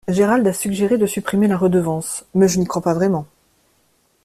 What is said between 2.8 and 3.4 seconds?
pas vraiment.